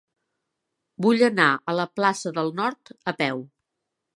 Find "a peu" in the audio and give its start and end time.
3.13-3.45